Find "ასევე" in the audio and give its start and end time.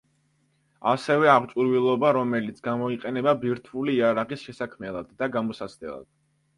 0.91-1.29